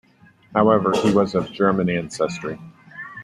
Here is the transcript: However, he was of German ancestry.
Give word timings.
However, 0.55 0.93
he 0.97 1.13
was 1.13 1.35
of 1.35 1.51
German 1.51 1.87
ancestry. 1.87 2.59